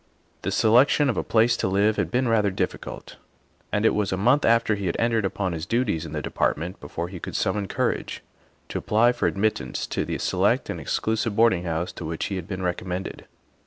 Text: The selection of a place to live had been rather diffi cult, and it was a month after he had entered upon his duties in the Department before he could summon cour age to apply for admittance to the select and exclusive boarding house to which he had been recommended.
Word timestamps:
The 0.41 0.49
selection 0.49 1.11
of 1.11 1.17
a 1.17 1.23
place 1.23 1.55
to 1.57 1.67
live 1.67 1.97
had 1.97 2.09
been 2.09 2.27
rather 2.27 2.49
diffi 2.51 2.81
cult, 2.81 3.17
and 3.71 3.85
it 3.85 3.93
was 3.93 4.11
a 4.11 4.17
month 4.17 4.45
after 4.45 4.73
he 4.73 4.87
had 4.87 4.97
entered 4.97 5.25
upon 5.25 5.51
his 5.53 5.67
duties 5.67 6.07
in 6.07 6.11
the 6.11 6.23
Department 6.23 6.79
before 6.79 7.07
he 7.09 7.19
could 7.19 7.35
summon 7.35 7.67
cour 7.67 7.93
age 7.93 8.23
to 8.69 8.79
apply 8.79 9.11
for 9.11 9.27
admittance 9.27 9.85
to 9.85 10.03
the 10.03 10.17
select 10.17 10.71
and 10.71 10.81
exclusive 10.81 11.35
boarding 11.35 11.65
house 11.65 11.91
to 11.91 12.05
which 12.05 12.25
he 12.25 12.35
had 12.37 12.47
been 12.47 12.63
recommended. 12.63 13.25